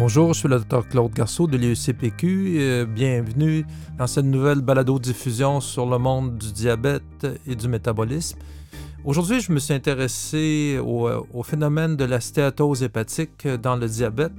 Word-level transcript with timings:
Bonjour, 0.00 0.32
je 0.32 0.38
suis 0.38 0.48
le 0.48 0.60
Dr 0.60 0.86
Claude 0.88 1.12
Garceau 1.12 1.48
de 1.48 1.56
l'IECPQ. 1.56 2.60
et 2.60 2.86
bienvenue 2.86 3.66
dans 3.98 4.06
cette 4.06 4.26
nouvelle 4.26 4.60
balado-diffusion 4.60 5.60
sur 5.60 5.86
le 5.86 5.98
monde 5.98 6.38
du 6.38 6.52
diabète 6.52 7.26
et 7.48 7.56
du 7.56 7.66
métabolisme. 7.66 8.38
Aujourd'hui, 9.04 9.40
je 9.40 9.50
me 9.50 9.58
suis 9.58 9.74
intéressé 9.74 10.78
au, 10.80 11.08
au 11.34 11.42
phénomène 11.42 11.96
de 11.96 12.04
la 12.04 12.20
stéatose 12.20 12.84
hépatique 12.84 13.48
dans 13.48 13.74
le 13.74 13.88
diabète. 13.88 14.30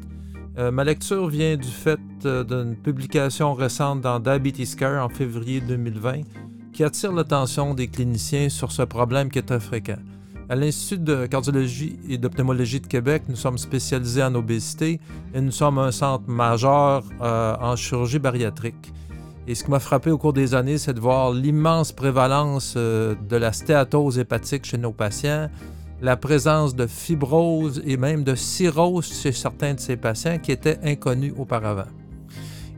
Euh, 0.57 0.71
ma 0.71 0.85
lecture 0.85 1.27
vient 1.27 1.57
du 1.57 1.67
fait 1.67 1.99
euh, 2.23 2.45
d'une 2.45 2.77
publication 2.77 3.53
récente 3.53 3.99
dans 3.99 4.21
Diabetes 4.21 4.77
Care 4.77 5.03
en 5.03 5.09
février 5.09 5.59
2020 5.59 6.21
qui 6.71 6.85
attire 6.85 7.11
l'attention 7.11 7.73
des 7.73 7.89
cliniciens 7.89 8.47
sur 8.47 8.71
ce 8.71 8.83
problème 8.83 9.29
qui 9.29 9.39
est 9.39 9.45
très 9.45 9.59
fréquent. 9.59 9.99
À 10.51 10.55
l'Institut 10.55 10.97
de 10.97 11.27
cardiologie 11.27 11.99
et 12.09 12.17
d'ophtalmologie 12.17 12.79
de 12.79 12.87
Québec, 12.87 13.21
nous 13.29 13.35
sommes 13.35 13.59
spécialisés 13.59 14.23
en 14.23 14.33
obésité 14.33 14.99
et 15.35 15.41
nous 15.41 15.51
sommes 15.51 15.77
un 15.77 15.91
centre 15.91 16.27
majeur 16.27 17.03
euh, 17.21 17.55
en 17.61 17.75
chirurgie 17.75 18.17
bariatrique. 18.17 18.91
Et 19.47 19.53
ce 19.53 19.63
qui 19.63 19.69
m'a 19.69 19.79
frappé 19.79 20.09
au 20.09 20.17
cours 20.17 20.33
des 20.33 20.55
années, 20.55 20.79
c'est 20.79 20.95
de 20.95 20.99
voir 20.99 21.31
l'immense 21.31 21.91
prévalence 21.91 22.73
euh, 22.77 23.13
de 23.29 23.35
la 23.35 23.53
stéatose 23.53 24.17
hépatique 24.17 24.65
chez 24.65 24.79
nos 24.79 24.91
patients, 24.91 25.51
la 26.01 26.17
présence 26.17 26.75
de 26.75 26.87
fibrose 26.87 27.83
et 27.85 27.97
même 27.97 28.23
de 28.23 28.33
cirrhose 28.33 29.05
chez 29.21 29.31
certains 29.31 29.75
de 29.75 29.79
ces 29.79 29.97
patients 29.97 30.39
qui 30.39 30.51
étaient 30.51 30.79
inconnus 30.83 31.33
auparavant. 31.37 31.89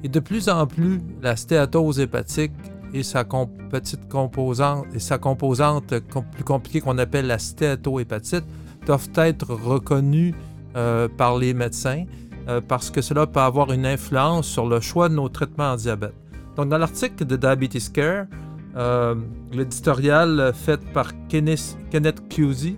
Et 0.03 0.09
de 0.09 0.19
plus 0.19 0.49
en 0.49 0.67
plus, 0.67 0.99
la 1.21 1.37
stéatose 1.37 2.01
hépatique 2.01 2.51
et 2.93 3.03
sa 3.03 3.23
petite 3.23 4.07
composante 4.09 4.85
et 4.93 4.99
sa 4.99 5.17
composante 5.17 5.93
plus 6.33 6.43
compliquée 6.43 6.81
qu'on 6.81 6.97
appelle 6.97 7.27
la 7.27 7.39
stéatohépatite 7.39 8.43
doivent 8.85 9.09
être 9.15 9.53
reconnues 9.53 10.33
euh, 10.75 11.07
par 11.07 11.37
les 11.37 11.53
médecins 11.53 12.05
euh, 12.47 12.61
parce 12.65 12.89
que 12.89 13.01
cela 13.01 13.27
peut 13.27 13.39
avoir 13.39 13.71
une 13.71 13.85
influence 13.85 14.47
sur 14.47 14.67
le 14.67 14.79
choix 14.79 15.09
de 15.09 15.15
nos 15.15 15.29
traitements 15.29 15.73
en 15.73 15.75
diabète. 15.75 16.13
Donc, 16.55 16.69
dans 16.69 16.77
l'article 16.77 17.25
de 17.25 17.35
Diabetes 17.35 17.91
Care, 17.93 18.25
euh, 18.75 19.15
l'éditorial 19.51 20.53
fait 20.53 20.81
par 20.93 21.11
Kenneth, 21.27 21.77
Kenneth 21.91 22.27
Cusey, 22.29 22.75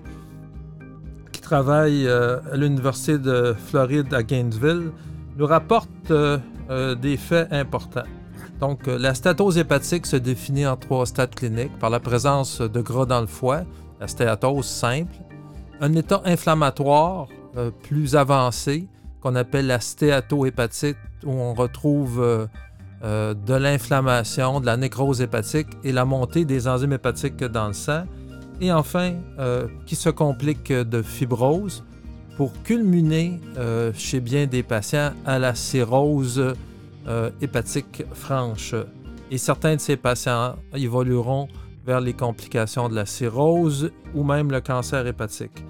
qui 1.31 1.41
travaille 1.41 2.07
à 2.07 2.55
l'Université 2.55 3.17
de 3.17 3.55
Floride 3.67 4.13
à 4.13 4.23
Gainesville, 4.23 4.91
nous 5.37 5.45
rapporte 5.45 6.11
des 7.01 7.17
faits 7.17 7.51
importants. 7.51 8.05
Donc, 8.59 8.87
euh, 8.87 8.97
la 8.97 9.13
stéatose 9.13 9.57
hépatique 9.57 10.05
se 10.05 10.15
définit 10.15 10.65
en 10.65 10.77
trois 10.77 11.05
stades 11.05 11.35
cliniques. 11.35 11.77
Par 11.79 11.89
la 11.89 11.99
présence 11.99 12.61
de 12.61 12.81
gras 12.81 13.05
dans 13.05 13.21
le 13.21 13.27
foie, 13.27 13.63
la 13.99 14.07
stéatose 14.07 14.65
simple, 14.65 15.15
un 15.81 15.93
état 15.93 16.21
inflammatoire 16.25 17.27
euh, 17.57 17.71
plus 17.71 18.15
avancé 18.15 18.87
qu'on 19.21 19.35
appelle 19.35 19.67
la 19.67 19.79
stéatohépatite, 19.79 20.97
où 21.25 21.31
on 21.31 21.53
retrouve 21.53 22.21
euh, 23.03 23.33
de 23.33 23.53
l'inflammation, 23.53 24.59
de 24.59 24.65
la 24.65 24.77
nécrose 24.77 25.21
hépatique 25.21 25.67
et 25.83 25.91
la 25.91 26.05
montée 26.05 26.45
des 26.45 26.67
enzymes 26.67 26.93
hépatiques 26.93 27.43
dans 27.43 27.67
le 27.67 27.73
sang, 27.73 28.03
et 28.61 28.71
enfin, 28.71 29.15
qui 29.85 29.95
se 29.95 30.09
complique 30.09 30.71
de 30.71 31.01
fibrose 31.01 31.83
pour 32.37 32.53
culminer 32.63 33.41
chez 33.93 34.21
bien 34.21 34.45
des 34.45 34.63
patients 34.63 35.11
à 35.25 35.37
la 35.39 35.53
cirrhose 35.53 36.53
euh, 37.07 37.31
hépatique 37.41 38.03
franche. 38.13 38.75
Et 39.29 39.37
certains 39.37 39.75
de 39.75 39.81
ces 39.81 39.97
patients 39.97 40.55
évolueront 40.73 41.49
vers 41.85 41.99
les 41.99 42.13
complications 42.13 42.87
de 42.87 42.95
la 42.95 43.05
cirrhose 43.05 43.91
ou 44.13 44.23
même 44.23 44.51
le 44.51 44.61
cancer 44.61 45.05
hépatique. 45.05 45.65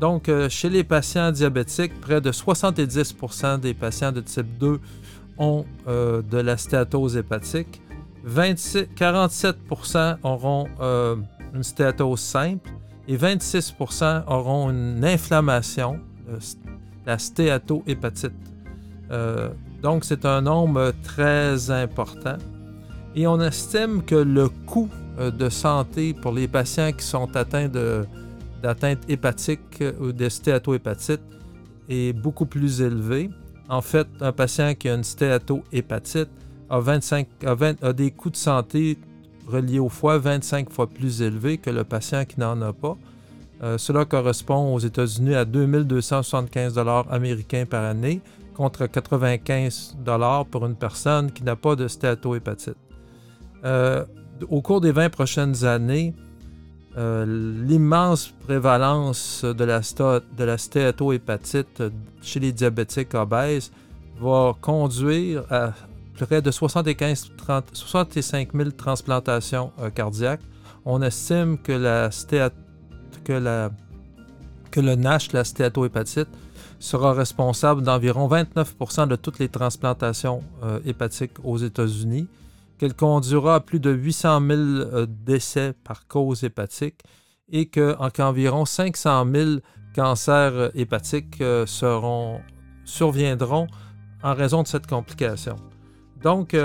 Donc, 0.00 0.30
euh, 0.30 0.48
chez 0.48 0.70
les 0.70 0.84
patients 0.84 1.30
diabétiques, 1.30 2.00
près 2.00 2.22
de 2.22 2.32
70% 2.32 3.60
des 3.60 3.74
patients 3.74 4.12
de 4.12 4.22
type 4.22 4.56
2 4.58 4.80
ont 5.36 5.66
euh, 5.88 6.22
de 6.22 6.38
la 6.38 6.56
stéatose 6.56 7.18
hépatique. 7.18 7.82
47% 8.26 10.16
auront 10.22 10.66
une 11.54 11.62
stéatose 11.62 12.20
simple 12.20 12.70
et 13.06 13.16
26% 13.16 14.24
auront 14.26 14.70
une 14.70 15.04
inflammation, 15.04 16.00
la 17.06 17.18
stéatohépatite. 17.18 18.32
Donc, 19.82 20.04
c'est 20.04 20.24
un 20.24 20.42
nombre 20.42 20.92
très 21.02 21.70
important. 21.70 22.36
Et 23.14 23.26
on 23.26 23.40
estime 23.40 24.02
que 24.02 24.14
le 24.14 24.48
coût 24.48 24.88
euh, 25.18 25.30
de 25.30 25.48
santé 25.48 26.14
pour 26.14 26.32
les 26.32 26.48
patients 26.48 26.92
qui 26.92 27.04
sont 27.04 27.34
atteints 27.36 27.68
d'atteinte 28.62 29.00
hépatique 29.08 29.80
euh, 29.80 29.92
ou 30.00 30.12
de 30.12 30.28
stéatohépatite 30.28 31.20
est 31.88 32.12
beaucoup 32.12 32.46
plus 32.46 32.80
élevé. 32.80 33.30
En 33.68 33.82
fait, 33.82 34.06
un 34.20 34.32
patient 34.32 34.74
qui 34.74 34.88
a 34.88 34.94
une 34.94 35.04
stéatohépatite 35.04 36.28
a, 36.70 36.80
25, 36.80 37.26
a, 37.82 37.92
des 37.92 38.10
coûts 38.10 38.30
de 38.30 38.36
santé 38.36 38.98
reliés 39.46 39.78
au 39.78 39.88
foie 39.88 40.18
25 40.18 40.70
fois 40.70 40.86
plus 40.86 41.22
élevés 41.22 41.58
que 41.58 41.70
le 41.70 41.84
patient 41.84 42.24
qui 42.24 42.38
n'en 42.38 42.60
a 42.62 42.72
pas. 42.72 42.96
Euh, 43.62 43.78
cela 43.78 44.04
correspond 44.04 44.74
aux 44.74 44.78
États-Unis 44.78 45.34
à 45.34 45.44
2275 45.44 46.78
américains 47.10 47.66
par 47.66 47.84
année, 47.84 48.20
contre 48.58 48.86
95 48.86 49.96
pour 50.50 50.66
une 50.66 50.74
personne 50.74 51.30
qui 51.30 51.44
n'a 51.44 51.54
pas 51.54 51.76
de 51.76 51.86
stéatohépatite. 51.86 52.76
Euh, 53.64 54.04
au 54.48 54.60
cours 54.62 54.80
des 54.80 54.90
20 54.90 55.10
prochaines 55.10 55.64
années, 55.64 56.12
euh, 56.96 57.24
l'immense 57.64 58.34
prévalence 58.46 59.44
de 59.44 59.64
la, 59.64 60.58
stéatohépatite 60.58 61.84
chez 62.20 62.40
les 62.40 62.52
diabétiques 62.52 63.14
obèses 63.14 63.70
va 64.20 64.54
conduire 64.60 65.44
à 65.50 65.72
près 66.18 66.42
de 66.42 66.50
75, 66.50 67.30
65 67.72 68.48
000 68.52 68.70
transplantations 68.72 69.70
euh, 69.78 69.90
cardiaques. 69.90 70.42
On 70.84 71.00
estime 71.00 71.58
que, 71.58 71.70
la 71.70 72.10
que, 73.22 73.70
que 74.72 74.80
le 74.80 74.96
NASH, 74.96 75.32
la 75.32 75.44
stéatohépatite, 75.44 76.28
sera 76.78 77.12
responsable 77.12 77.82
d'environ 77.82 78.28
29% 78.28 79.08
de 79.08 79.16
toutes 79.16 79.38
les 79.38 79.48
transplantations 79.48 80.42
euh, 80.62 80.80
hépatiques 80.84 81.38
aux 81.42 81.58
États-Unis, 81.58 82.28
qu'elle 82.78 82.94
conduira 82.94 83.56
à 83.56 83.60
plus 83.60 83.80
de 83.80 83.90
800 83.90 84.40
000 84.40 84.50
euh, 84.60 85.06
décès 85.08 85.74
par 85.84 86.06
cause 86.06 86.44
hépatique 86.44 87.00
et 87.50 87.68
qu'environ 87.68 88.64
500 88.64 89.26
000 89.34 89.50
cancers 89.94 90.52
euh, 90.54 90.68
hépatiques 90.74 91.42
surviendront 92.84 93.66
en 94.22 94.34
raison 94.34 94.62
de 94.62 94.68
cette 94.68 94.86
complication. 94.86 95.56
Donc, 96.22 96.56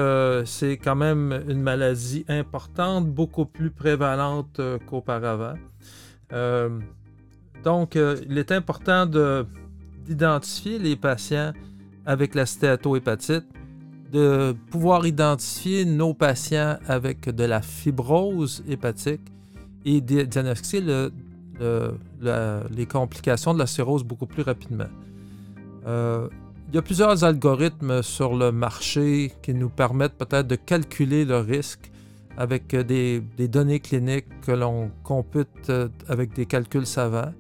c'est 0.46 0.78
quand 0.78 0.96
même 0.96 1.44
une 1.47 1.62
maladie 1.62 2.25
importante, 2.28 3.07
beaucoup 3.07 3.46
plus 3.46 3.69
prévalente 3.69 4.59
qu'auparavant. 4.88 5.53
donc, 7.63 7.94
il 7.94 8.38
est 8.40 8.52
important 8.52 9.06
de, 9.06 9.46
d'identifier 10.06 10.80
les 10.80 10.96
patients 10.96 11.53
avec 12.06 12.36
la 12.36 12.46
stéatohépatite, 12.46 13.46
de 14.12 14.56
pouvoir 14.69 15.08
identifier 15.08 15.86
nos 15.86 16.14
patients 16.14 16.78
avec 16.88 17.30
de 17.30 17.44
la 17.44 17.62
fibrose 17.62 18.64
hépatique 18.68 19.22
et 19.86 20.02
de 20.02 20.24
diagnostiquer 20.24 21.09
les 21.59 22.86
complications 22.86 23.53
de 23.53 23.59
la 23.59 23.68
cirrhose 23.68 24.03
beaucoup 24.03 24.28
plus 24.28 24.44
rapidement. 24.44 24.90
Euh, 25.88 26.28
il 26.70 26.75
y 26.75 26.78
a 26.78 26.81
plusieurs 26.81 27.24
algorithmes 27.24 28.02
sur 28.02 28.35
le 28.35 28.52
marché 28.52 29.31
qui 29.41 29.53
nous 29.53 29.70
permettent 29.70 30.18
peut-être 30.18 30.47
de 30.47 30.56
calculer 30.56 31.25
le 31.25 31.38
risque 31.38 31.91
avec 32.38 32.75
des 32.75 33.22
données 33.38 33.80
cliniques 33.80 34.41
que 34.41 34.52
l'on 34.52 34.90
compute 35.03 35.70
euh, 35.70 35.90
avec 36.08 36.34
des 36.34 36.47
calculs 36.47 36.88
savants 36.88 37.31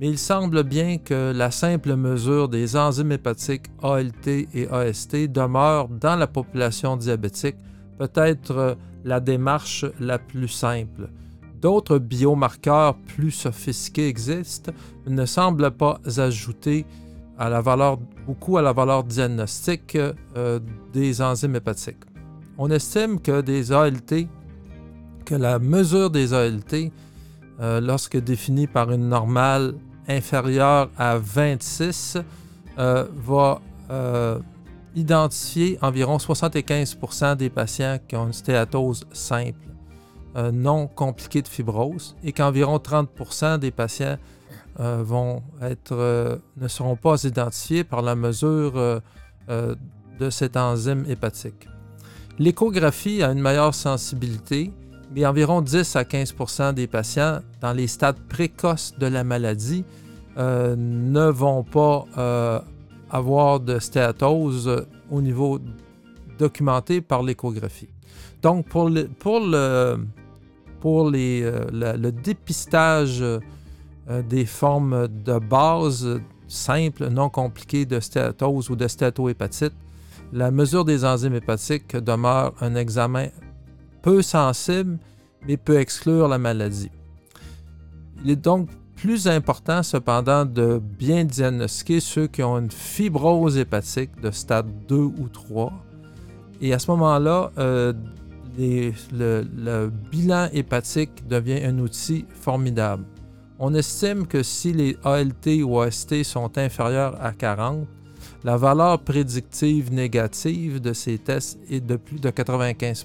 mais 0.00 0.08
il 0.08 0.18
semble 0.18 0.62
bien 0.62 0.98
que 0.98 1.32
la 1.34 1.50
simple 1.50 1.96
mesure 1.96 2.48
des 2.48 2.76
enzymes 2.76 3.12
hépatiques 3.12 3.66
ALT 3.82 4.28
et 4.28 4.68
AST 4.70 5.16
demeure 5.32 5.88
dans 5.88 6.14
la 6.16 6.28
population 6.28 6.96
diabétique 6.96 7.56
peut-être 7.98 8.76
la 9.04 9.18
démarche 9.18 9.84
la 9.98 10.18
plus 10.18 10.48
simple. 10.48 11.08
D'autres 11.60 11.98
biomarqueurs 11.98 12.96
plus 12.96 13.32
sophistiqués 13.32 14.06
existent, 14.06 14.70
mais 15.04 15.14
ne 15.14 15.26
semblent 15.26 15.72
pas 15.72 15.98
ajouter 16.16 16.86
beaucoup 18.26 18.56
à 18.56 18.62
la 18.62 18.72
valeur 18.72 19.04
diagnostique 19.04 19.96
euh, 19.96 20.60
des 20.92 21.20
enzymes 21.20 21.56
hépatiques. 21.56 22.04
On 22.56 22.70
estime 22.70 23.20
que 23.20 23.40
des 23.40 23.72
ALT, 23.72 24.28
que 25.24 25.34
la 25.34 25.58
mesure 25.58 26.10
des 26.10 26.34
ALT, 26.34 26.92
euh, 27.60 27.80
lorsque 27.80 28.16
définie 28.16 28.68
par 28.68 28.92
une 28.92 29.08
normale 29.08 29.74
inférieur 30.08 30.90
à 30.96 31.18
26 31.18 32.18
euh, 32.78 33.06
va 33.14 33.60
euh, 33.90 34.38
identifier 34.94 35.78
environ 35.82 36.16
75% 36.16 37.36
des 37.36 37.50
patients 37.50 37.98
qui 38.08 38.16
ont 38.16 38.26
une 38.26 38.32
stéatose 38.32 39.06
simple, 39.12 39.68
euh, 40.36 40.50
non 40.50 40.86
compliquée 40.86 41.42
de 41.42 41.48
fibrose, 41.48 42.16
et 42.24 42.32
qu'environ 42.32 42.76
30% 42.78 43.58
des 43.58 43.70
patients 43.70 44.16
vont 44.80 45.42
être, 45.60 46.40
ne 46.56 46.68
seront 46.68 46.94
pas 46.94 47.24
identifiés 47.24 47.82
par 47.82 48.00
la 48.00 48.14
mesure 48.14 49.02
de 49.48 50.30
cette 50.30 50.56
enzyme 50.56 51.04
hépatique. 51.08 51.66
L'échographie 52.38 53.24
a 53.24 53.32
une 53.32 53.40
meilleure 53.40 53.74
sensibilité, 53.74 54.70
mais 55.14 55.24
environ 55.26 55.60
10 55.60 55.96
à 55.96 56.02
15% 56.02 56.74
des 56.74 56.86
patients 56.86 57.40
dans 57.60 57.72
les 57.72 57.86
stades 57.86 58.18
précoces 58.28 58.94
de 58.98 59.06
la 59.06 59.24
maladie 59.24 59.84
ne 60.36 61.30
vont 61.30 61.64
pas 61.64 62.04
avoir 63.10 63.60
de 63.60 63.78
stéatose 63.78 64.86
au 65.10 65.20
niveau 65.20 65.58
documenté 66.38 67.00
par 67.00 67.22
l'échographie. 67.22 67.88
Donc, 68.42 68.68
pour 68.68 68.88
le, 68.88 69.08
pour 69.08 69.40
le, 69.40 69.98
pour 70.80 71.10
les, 71.10 71.42
euh, 71.42 71.64
le, 71.72 72.10
dépistage 72.12 73.20
euh, 73.20 73.40
des 74.28 74.46
formes 74.46 75.08
de 75.08 75.38
base 75.38 76.20
simples, 76.46 77.08
non 77.08 77.28
compliquées 77.28 77.84
de 77.84 78.00
stéatose 78.00 78.70
ou 78.70 78.76
de 78.76 78.86
stéatohépatite, 78.86 79.74
la 80.32 80.50
mesure 80.50 80.84
des 80.84 81.04
enzymes 81.04 81.34
hépatiques 81.34 81.96
demeure 81.96 82.54
un 82.60 82.74
examen 82.74 83.28
peu 84.08 84.22
sensible, 84.22 84.98
mais 85.46 85.58
peut 85.58 85.78
exclure 85.78 86.28
la 86.28 86.38
maladie. 86.38 86.90
Il 88.24 88.30
est 88.30 88.36
donc 88.36 88.70
plus 88.96 89.28
important 89.28 89.82
cependant 89.82 90.46
de 90.46 90.80
bien 90.82 91.26
diagnostiquer 91.26 92.00
ceux 92.00 92.26
qui 92.26 92.42
ont 92.42 92.56
une 92.58 92.70
fibrose 92.70 93.58
hépatique 93.58 94.18
de 94.22 94.30
stade 94.30 94.66
2 94.88 94.96
ou 94.96 95.28
3. 95.30 95.70
Et 96.62 96.72
à 96.72 96.78
ce 96.78 96.90
moment-là, 96.92 97.50
euh, 97.58 97.92
le, 98.56 99.90
bilan 100.10 100.48
hépatique 100.54 101.28
devient 101.28 101.62
un 101.62 101.78
outil 101.78 102.24
formidable. 102.32 103.04
On 103.58 103.74
estime 103.74 104.26
que 104.26 104.42
si 104.42 104.72
les 104.72 104.96
ALT 105.04 105.62
ou 105.62 105.80
AST 105.80 106.22
sont 106.24 106.56
inférieurs 106.56 107.22
à 107.22 107.32
40, 107.32 107.86
la 108.42 108.56
valeur 108.56 109.00
prédictive 109.00 109.92
négative 109.92 110.80
de 110.80 110.94
ces 110.94 111.18
tests 111.18 111.58
est 111.70 111.80
de 111.80 111.96
plus 111.96 112.20
de 112.20 112.30
95 112.30 113.04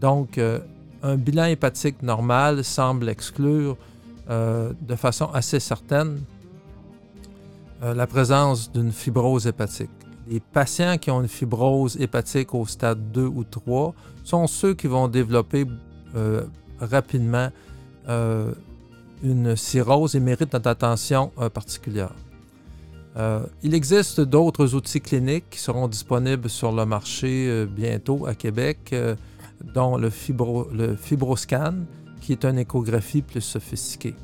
Donc, 0.00 0.38
euh, 0.38 0.60
un 1.02 1.16
bilan 1.16 1.44
hépatique 1.44 2.02
normal 2.02 2.64
semble 2.64 3.08
exclure 3.08 3.76
euh, 4.30 4.72
de 4.80 4.94
façon 4.94 5.26
assez 5.32 5.60
certaine 5.60 6.20
euh, 7.82 7.94
la 7.94 8.06
présence 8.06 8.70
d'une 8.72 8.92
fibrose 8.92 9.46
hépatique. 9.46 9.90
Les 10.28 10.40
patients 10.40 10.98
qui 10.98 11.10
ont 11.10 11.20
une 11.20 11.28
fibrose 11.28 11.96
hépatique 12.00 12.54
au 12.54 12.66
stade 12.66 13.12
2 13.12 13.22
ou 13.22 13.44
3 13.44 13.94
sont 14.24 14.46
ceux 14.46 14.74
qui 14.74 14.86
vont 14.86 15.08
développer 15.08 15.66
rapidement 16.80 17.50
une 19.22 19.56
cirrhose 19.56 20.16
et 20.16 20.20
méritent 20.20 20.52
notre 20.52 20.68
attention 20.68 21.30
particulière. 21.54 22.12
il 23.62 23.74
existe 23.74 24.20
d'autres 24.20 24.74
outils 24.74 25.00
cliniques 25.00 25.48
qui 25.50 25.60
seront 25.60 25.88
disponibles 25.88 26.50
sur 26.50 26.72
le 26.72 26.84
marché 26.84 27.66
bientôt 27.66 28.26
à 28.26 28.34
Québec, 28.34 28.94
dont 29.74 29.96
le, 29.96 30.10
fibro, 30.10 30.68
le 30.72 30.96
Fibroscan, 30.96 31.84
qui 32.20 32.32
est 32.32 32.44
une 32.44 32.58
échographie 32.58 33.22
plus 33.22 33.40
sophistiquée. 33.40 34.14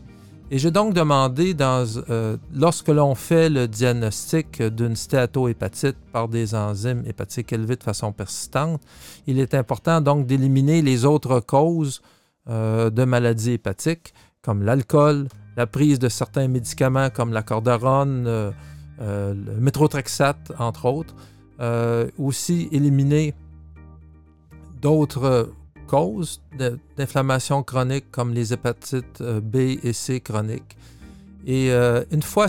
Et 0.50 0.58
j'ai 0.58 0.70
donc 0.70 0.92
demandé, 0.94 1.56
euh, 1.60 2.36
lorsque 2.54 2.88
l'on 2.88 3.14
fait 3.14 3.48
le 3.48 3.66
diagnostic 3.66 4.62
d'une 4.62 4.94
stéatohépatite 4.94 5.96
par 6.12 6.28
des 6.28 6.54
enzymes 6.54 7.02
hépatiques 7.06 7.52
élevées 7.52 7.76
de 7.76 7.82
façon 7.82 8.12
persistante, 8.12 8.80
il 9.26 9.40
est 9.40 9.54
important 9.54 10.00
donc 10.00 10.26
d'éliminer 10.26 10.82
les 10.82 11.06
autres 11.06 11.40
causes 11.40 12.02
euh, 12.48 12.90
de 12.90 13.04
maladies 13.04 13.52
hépatiques, 13.52 14.12
comme 14.42 14.62
l'alcool, 14.62 15.28
la 15.56 15.66
prise 15.66 15.98
de 15.98 16.10
certains 16.10 16.46
médicaments 16.46 17.08
comme 17.08 17.32
la 17.32 17.42
cordérone, 17.42 18.24
euh, 18.26 18.52
le 18.98 19.60
métrotrexate, 19.60 20.52
entre 20.58 20.84
autres. 20.84 21.14
aussi 22.18 22.68
éliminer 22.70 23.34
d'autres 24.84 25.50
causes 25.86 26.42
d'inflammation 26.96 27.62
chronique 27.62 28.10
comme 28.10 28.34
les 28.34 28.52
hépatites 28.52 29.22
euh, 29.22 29.40
B 29.40 29.56
et 29.82 29.94
C 29.94 30.20
chroniques. 30.20 30.76
Et 31.46 31.70
euh, 31.72 32.04
une, 32.10 32.22
fois 32.22 32.48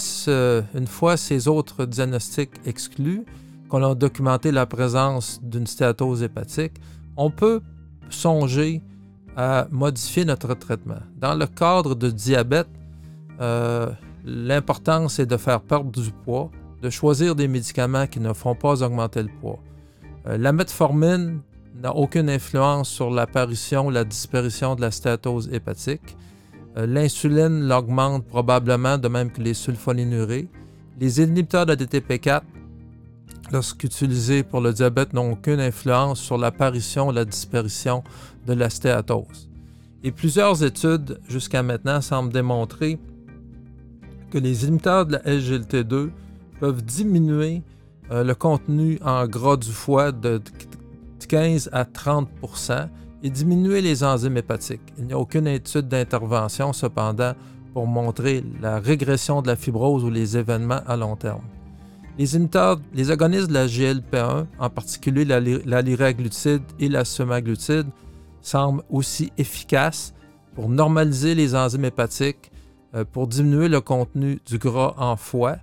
ces 1.18 1.48
autres 1.48 1.86
diagnostics 1.86 2.52
exclus, 2.66 3.24
qu'on 3.70 3.84
a 3.84 3.96
documenté 3.96 4.52
la 4.52 4.66
présence 4.66 5.40
d'une 5.42 5.66
stéatose 5.66 6.24
hépatique, 6.24 6.74
on 7.16 7.30
peut 7.30 7.62
songer 8.10 8.82
à 9.38 9.68
modifier 9.72 10.26
notre 10.26 10.54
traitement. 10.56 11.02
Dans 11.18 11.36
le 11.36 11.48
cadre 11.48 11.96
de 11.96 12.10
diabète, 12.10 12.68
euh, 13.40 13.90
l'important 14.26 15.08
c'est 15.08 15.26
de 15.26 15.38
faire 15.38 15.62
perdre 15.62 15.92
du 15.92 16.12
poids, 16.12 16.52
de 16.82 16.90
choisir 16.90 17.34
des 17.34 17.48
médicaments 17.48 18.08
qui 18.08 18.20
ne 18.20 18.34
font 18.34 18.56
pas 18.56 18.84
augmenter 18.84 19.24
le 19.24 19.32
poids. 19.42 19.60
la 20.26 20.52
metformine 20.52 21.42
n'a 21.82 21.96
aucune 21.96 22.30
influence 22.30 22.90
sur 22.90 23.10
l'apparition 23.10 23.88
ou 23.88 23.90
la 23.90 24.04
disparition 24.04 24.76
de 24.76 24.82
la 24.82 24.92
stéatose 24.92 25.50
hépatique. 25.52 26.16
Euh, 26.78 26.86
l'insuline 26.86 27.68
l'augmente 27.68 28.26
probablement, 28.26 28.98
de 28.98 29.08
même 29.08 29.32
que 29.32 29.42
les 29.42 29.54
sulfonylurées. 29.54 30.48
Les 31.00 31.22
inhibiteurs 31.22 31.66
de 31.66 31.76
DTP4, 31.76 32.42
lorsqu'utilisés 33.52 34.44
pour 34.44 34.62
le 34.62 34.74
diabète, 34.74 35.14
n'ont 35.14 35.34
aucune 35.34 35.60
influence 35.60 36.20
sur 36.20 36.38
l'apparition 36.38 37.10
ou 37.10 37.12
la 37.12 37.26
disparition 37.26 38.04
de 38.48 38.54
la 38.54 38.70
stéatose. 38.70 39.50
Et 40.04 40.12
plusieurs 40.12 40.64
études 40.64 41.20
jusqu'à 41.28 41.64
maintenant 41.64 42.00
semblent 42.00 42.32
démontrer 42.32 43.00
que 44.32 44.38
les 44.38 44.66
inhibiteurs 44.66 45.06
de 45.06 45.14
la 45.14 45.20
SGLT2 45.20 46.10
peuvent 46.60 46.84
diminuer 46.84 47.64
euh, 48.12 48.24
le 48.24 48.36
contenu 48.36 49.00
en 49.04 49.26
gras 49.28 49.58
du 49.58 49.72
foie 49.72 50.12
de 50.12 50.42
15 51.28 51.70
à 51.72 51.84
30% 51.84 52.88
et 53.24 53.30
diminuer 53.30 53.82
les 53.82 54.04
enzymes 54.04 54.38
hépatiques. 54.38 54.94
Il 54.98 55.06
n'y 55.06 55.14
a 55.14 55.20
aucune 55.20 55.48
étude 55.48 55.88
d'intervention 55.88 56.74
cependant 56.74 57.34
pour 57.74 57.88
montrer 57.88 58.44
la 58.62 58.80
régression 58.80 59.42
de 59.42 59.48
la 59.48 59.56
fibrose 59.56 60.04
ou 60.04 60.10
les 60.10 60.38
événements 60.38 60.82
à 60.88 60.96
long 60.96 61.16
terme. 61.16 61.42
Les 62.18 62.28
les 62.94 63.12
agonistes 63.12 63.48
de 63.48 63.54
la 63.54 63.68
GLP1, 63.68 64.46
en 64.58 64.70
particulier 64.70 65.26
la, 65.26 65.42
la 65.42 65.82
et 66.80 66.90
la 66.90 67.04
semaglutide, 67.04 67.88
semblent 68.42 68.84
aussi 68.90 69.32
efficaces 69.38 70.14
pour 70.54 70.70
normaliser 70.70 71.36
les 71.36 71.56
enzymes 71.56 71.86
hépatiques, 71.86 72.52
euh, 72.96 73.04
pour 73.04 73.28
diminuer 73.28 73.68
le 73.68 73.82
contenu 73.82 74.40
du 74.46 74.58
gras 74.58 74.94
en 74.98 75.18
foie 75.18 75.58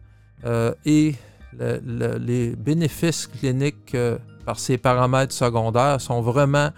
euh, 0.45 0.75
et 0.85 1.15
les 1.59 2.57
bénéfices 2.57 3.27
cliniques 3.27 3.95
euh, 3.95 4.19
par 4.45 4.59
ces 4.59 4.79
paramètres 4.79 5.33
secondaires 5.33 6.01
sont 6.01 6.21
vraiment 6.21 6.71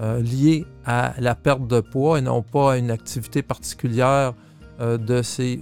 euh, 0.00 0.20
liés 0.22 0.64
à 0.86 1.14
la 1.18 1.34
perte 1.34 1.66
de 1.66 1.80
poids 1.80 2.18
et 2.18 2.22
non 2.22 2.42
pas 2.42 2.72
à 2.72 2.76
une 2.78 2.90
activité 2.90 3.42
particulière 3.42 4.32
euh, 4.80 4.96
de, 4.96 5.20
ces, 5.22 5.60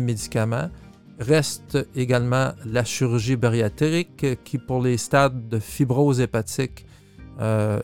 médicaments. 0.00 0.70
Reste 1.18 1.76
également 1.96 2.52
la 2.64 2.84
chirurgie 2.84 3.36
bariatrique 3.36 4.44
qui, 4.44 4.58
pour 4.58 4.80
les 4.80 4.96
stades 4.96 5.48
de 5.48 5.58
fibrose 5.58 6.20
hépatique, 6.20 6.86
euh, 7.40 7.80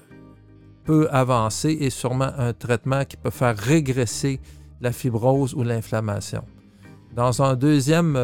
peut 0.85 1.09
avancer 1.11 1.76
et 1.81 1.90
sûrement 1.90 2.31
un 2.38 2.52
traitement 2.52 3.05
qui 3.05 3.16
peut 3.16 3.31
faire 3.31 3.59
régresser 3.59 4.40
la 4.81 4.93
fibrose 4.93 5.52
ou 5.55 5.64
l'inflammation. 5.64 6.45
Dans 7.14 7.43
un 7.43 7.57
deuxième 7.57 8.16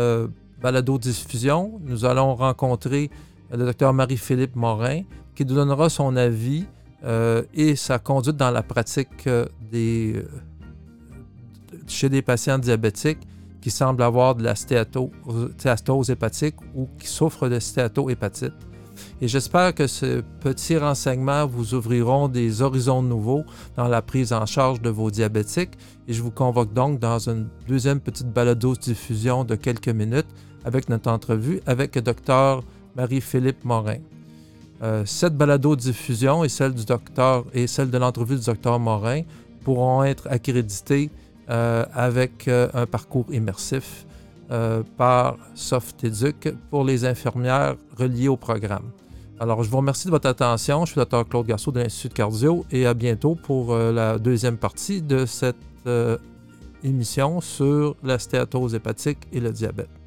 balado-diffusion, 0.63 1.81
nous 1.83 2.05
allons 2.05 2.37
rencontrer 2.37 3.11
le 3.53 3.65
docteur 3.67 3.93
Marie-Philippe 3.93 4.57
Morin, 4.57 5.03
qui 5.35 5.45
nous 5.45 5.55
donnera 5.55 5.89
son 5.89 6.17
avis 6.17 6.65
euh, 7.05 7.43
et 7.55 7.77
sa 7.77 7.99
conduite 7.99 8.37
dans 8.37 8.51
la 8.51 8.63
pratique 8.63 9.27
euh, 9.27 9.47
euh, 9.75 10.23
chez 11.87 12.09
des 12.09 12.23
patients 12.23 12.59
diabétiques 12.59 13.21
qui 13.61 13.71
semblent 13.71 14.03
avoir 14.03 14.35
de 14.35 14.43
la 14.43 14.55
stéatose 14.55 16.11
hépatique 16.11 16.57
ou 16.75 16.89
qui 16.99 17.07
souffrent 17.07 17.49
de 17.49 17.59
stéatohépatite. 17.59 18.55
Et 19.21 19.29
j'espère 19.29 19.75
que 19.75 19.87
ce 19.87 20.23
petit 20.41 20.77
renseignement 20.77 21.47
vous 21.47 21.75
ouvriront 21.75 22.29
des 22.29 22.61
horizons 22.61 23.03
nouveaux 23.03 23.45
dans 23.77 23.89
la 23.89 24.03
prise 24.03 24.33
en 24.33 24.47
charge 24.47 24.81
de 24.81 24.91
vos 24.91 25.11
diabétiques. 25.11 25.73
Et 26.09 26.13
je 26.13 26.23
vous 26.23 26.31
convoque 26.31 26.73
donc 26.73 26.99
dans 26.99 27.29
une 27.29 27.49
deuxième 27.69 28.01
petite 28.01 28.29
balado-diffusion 28.29 29.45
de 29.45 29.55
quelques 29.55 29.89
minutes 29.89 30.27
avec 30.65 30.89
notre 30.89 31.11
entrevue 31.11 31.61
avec 31.67 31.97
le 31.97 32.03
docteur 32.03 32.63
Marie-Philippe 32.97 33.65
Morin. 33.65 33.99
Euh, 34.83 35.05
cette 35.07 35.37
balado-diffusion 35.37 36.43
et 36.43 36.49
celle 36.49 36.75
du 36.75 36.85
docteur 36.85 37.45
et 37.55 37.67
celle 37.67 37.91
de 37.91 37.99
l'entrevue 37.99 38.37
du 38.37 38.45
docteur 38.45 38.81
Morin 38.81 39.23
pourront 39.65 40.03
être 40.03 40.27
accréditées 40.29 41.11
euh, 41.51 41.85
avec 41.95 42.49
euh, 42.49 42.69
un 42.75 42.87
parcours 42.87 43.27
immersif 43.33 44.07
par 44.99 45.39
SoftEduc 45.55 46.53
pour 46.69 46.85
les 46.85 47.07
infirmières 47.07 47.77
reliées 47.97 48.29
au 48.29 48.37
programme. 48.37 48.91
Alors, 49.41 49.63
je 49.63 49.71
vous 49.71 49.79
remercie 49.79 50.05
de 50.09 50.11
votre 50.11 50.29
attention. 50.29 50.85
Je 50.85 50.91
suis 50.91 50.99
le 50.99 51.07
docteur 51.07 51.27
Claude 51.27 51.47
Garceau 51.47 51.73
de 51.73 51.81
l'Institut 51.81 52.13
cardio 52.13 52.67
et 52.71 52.85
à 52.85 52.93
bientôt 52.93 53.35
pour 53.35 53.75
la 53.75 54.19
deuxième 54.19 54.59
partie 54.59 55.01
de 55.01 55.25
cette 55.25 55.57
émission 56.85 57.41
sur 57.41 57.97
la 58.03 58.19
stéatose 58.19 58.75
hépatique 58.75 59.21
et 59.33 59.41
le 59.41 59.53
diabète. 59.53 60.02